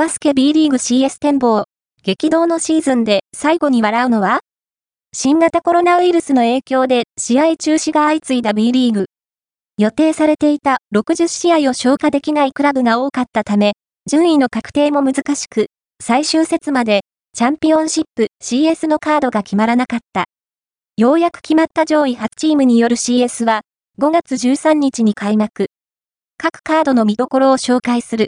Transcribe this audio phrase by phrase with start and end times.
[0.00, 1.64] バスケ B リーグ CS 展望。
[2.02, 4.40] 激動のシーズンで最後に笑うのは？
[5.12, 9.04] 新型コロナウイルスの影響で試合中止が相次いだ B リーグ。
[9.76, 13.74] 予定されていた60試合を消化できないクラブが多かったため、
[14.10, 15.66] 順位の確定も難しく、
[16.02, 17.02] 最終節まで
[17.36, 20.24] チャンピオンシップ CS のカードが決まらなかった。
[20.96, 23.60] ようやく決まった上位8チームによる CS は
[24.00, 25.66] 5月13日に開幕。
[26.38, 28.18] 各カードの見どころを紹介する。